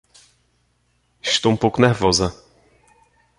Estou 1.21 1.51
um 1.51 1.55
pouco 1.55 1.79
nervosa 1.79 2.33